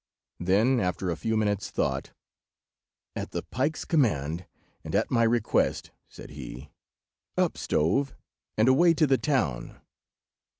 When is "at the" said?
3.15-3.43